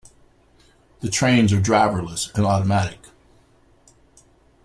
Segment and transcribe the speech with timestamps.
[1.01, 3.05] The trains are driverless and automatic.